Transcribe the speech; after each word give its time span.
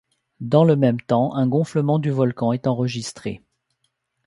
Dans 0.39 0.63
le 0.63 0.75
même 0.75 0.99
temps, 0.99 1.35
un 1.35 1.45
gonflement 1.45 1.99
du 1.99 2.09
volcan 2.09 2.53
est 2.53 2.65
enregistré. 2.65 3.43